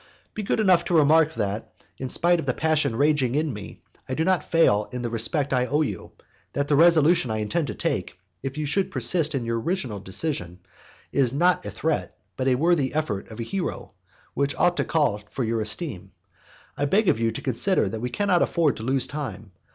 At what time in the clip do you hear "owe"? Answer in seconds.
5.67-5.83